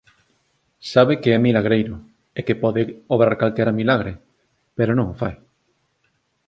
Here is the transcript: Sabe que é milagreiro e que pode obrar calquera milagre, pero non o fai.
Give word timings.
Sabe 0.93 1.13
que 1.21 1.29
é 1.37 1.39
milagreiro 1.47 1.95
e 2.37 2.39
que 2.47 2.59
pode 2.63 2.81
obrar 3.13 3.33
calquera 3.41 3.77
milagre, 3.79 4.13
pero 4.77 4.91
non 4.95 5.07
o 5.13 5.19
fai. 5.21 5.35